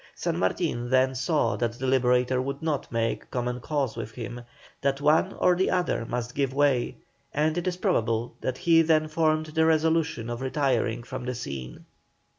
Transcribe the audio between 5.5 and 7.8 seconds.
the other must give way, and it is